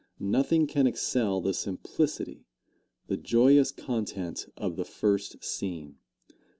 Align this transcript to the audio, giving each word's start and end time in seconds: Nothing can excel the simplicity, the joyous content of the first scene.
Nothing 0.19 0.65
can 0.65 0.87
excel 0.87 1.41
the 1.41 1.53
simplicity, 1.53 2.47
the 3.05 3.17
joyous 3.17 3.71
content 3.71 4.47
of 4.57 4.75
the 4.75 4.83
first 4.83 5.43
scene. 5.43 5.97